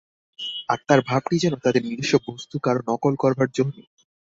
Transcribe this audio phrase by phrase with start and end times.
[0.69, 3.85] আর তার ভাবটি যেন তাদের নিজস্ব বস্তু, কারও নকল করবার যো নেই।